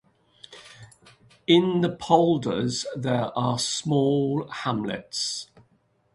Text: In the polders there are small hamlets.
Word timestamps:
In 1.45 1.81
the 1.81 1.95
polders 1.95 2.87
there 2.95 3.25
are 3.37 3.59
small 3.59 4.47
hamlets. 4.47 5.51